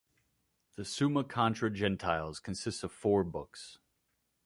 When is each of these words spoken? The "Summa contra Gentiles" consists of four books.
The 0.77 0.83
"Summa 0.83 1.23
contra 1.23 1.69
Gentiles" 1.69 2.39
consists 2.39 2.83
of 2.83 2.91
four 2.91 3.23
books. 3.23 3.77